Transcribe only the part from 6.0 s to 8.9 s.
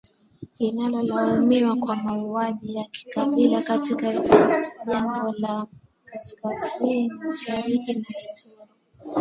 kaskazini-mashariki la Ituri.